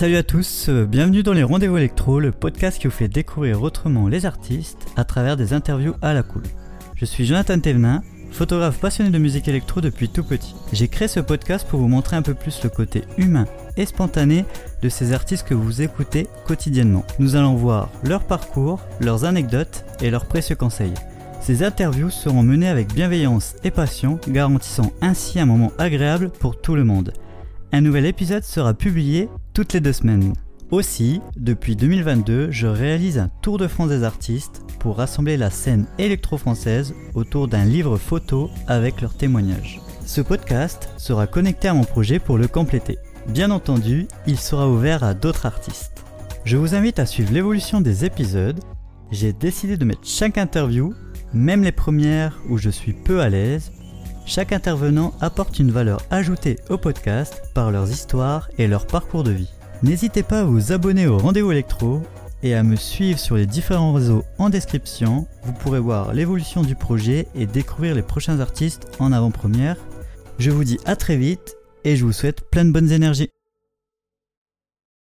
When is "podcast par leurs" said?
56.78-57.90